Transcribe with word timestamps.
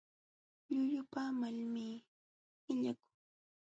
Llullapaamalmi 0.71 1.87
illakun. 2.71 3.11